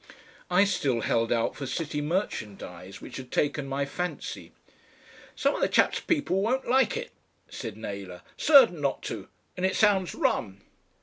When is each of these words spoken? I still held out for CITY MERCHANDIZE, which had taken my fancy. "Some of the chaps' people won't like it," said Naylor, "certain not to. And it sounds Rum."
I 0.49 0.63
still 0.63 1.01
held 1.01 1.31
out 1.31 1.55
for 1.55 1.67
CITY 1.67 2.01
MERCHANDIZE, 2.01 3.01
which 3.01 3.17
had 3.17 3.29
taken 3.29 3.67
my 3.67 3.85
fancy. 3.85 4.51
"Some 5.35 5.53
of 5.53 5.61
the 5.61 5.69
chaps' 5.69 5.99
people 5.99 6.41
won't 6.41 6.67
like 6.67 6.97
it," 6.97 7.11
said 7.51 7.77
Naylor, 7.77 8.23
"certain 8.35 8.81
not 8.81 9.03
to. 9.03 9.27
And 9.55 9.63
it 9.63 9.75
sounds 9.75 10.15
Rum." 10.15 10.61